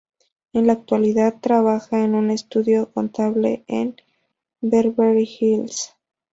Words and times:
En 0.51 0.65
la 0.65 0.73
actualidad 0.73 1.35
trabaja 1.41 2.03
en 2.03 2.15
un 2.15 2.31
estudio 2.31 2.91
contable 2.91 3.63
en 3.67 3.97
Beverly 4.59 5.29
Hills. 5.39 5.93